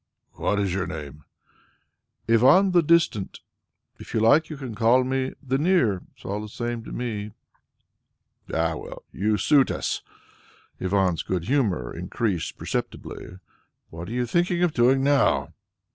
[0.31, 1.25] "What is your name?"
[2.27, 3.41] "Ivan the Distant.
[3.99, 6.91] If you like you can also call me 'The Near'; it's all the same to
[6.91, 7.33] me."
[8.51, 10.01] "Ah well, you suit us."
[10.79, 13.23] Ivan's good humour increased perceptibly.
[13.27, 13.39] "And
[13.91, 15.53] what are you thinking of doing now?"